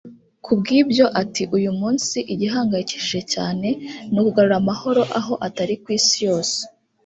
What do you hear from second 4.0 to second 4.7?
ni ukugarura